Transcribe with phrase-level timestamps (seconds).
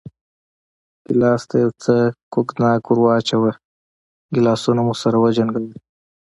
[1.05, 1.93] ګیلاس ته یو څه
[2.33, 3.51] کوګناک ور واچوه،
[4.33, 5.65] ګیلاسونه مو سره وجنګول.